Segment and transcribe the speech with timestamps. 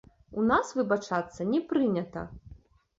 [0.39, 2.29] У нас выбачацца не прынята.